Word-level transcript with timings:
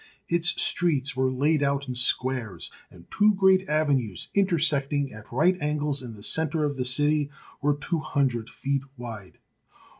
Its 0.27 0.59
streets 0.59 1.15
were 1.15 1.31
laid 1.31 1.61
out 1.61 1.87
in 1.87 1.93
squares, 1.93 2.71
and 2.89 3.05
two 3.11 3.35
great 3.35 3.69
avenues, 3.69 4.29
intersecting 4.33 5.13
at 5.13 5.31
right 5.31 5.61
angles 5.61 6.01
in 6.01 6.15
the 6.15 6.23
centre 6.23 6.63
of 6.65 6.75
the 6.75 6.85
city, 6.85 7.29
were 7.61 7.75
two 7.75 7.99
hundred 7.99 8.49
feet 8.49 8.81
wide. 8.97 9.37